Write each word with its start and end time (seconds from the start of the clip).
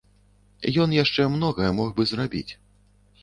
Ён 0.85 0.95
яшчэ 1.03 1.27
многае 1.33 1.69
мог 1.79 1.93
бы 1.99 2.05
зрабіць. 2.13 2.53